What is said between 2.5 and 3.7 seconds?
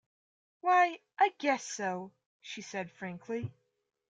said frankly.